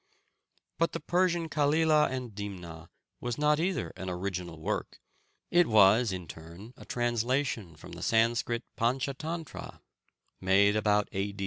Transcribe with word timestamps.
But 0.79 0.93
the 0.93 0.99
Persian 0.99 1.47
Kalilah 1.47 2.09
and 2.09 2.33
Dimnah 2.33 2.87
was 3.19 3.37
not 3.37 3.59
either 3.59 3.93
an 3.95 4.09
original 4.09 4.59
work; 4.59 4.99
it 5.51 5.67
was 5.67 6.11
in 6.11 6.27
turn 6.27 6.73
a 6.75 6.85
translation 6.85 7.75
from 7.75 7.91
the 7.91 8.01
Sanskrit 8.01 8.63
Pantschatantra, 8.75 9.79
made 10.39 10.75
about 10.75 11.07
A. 11.11 11.35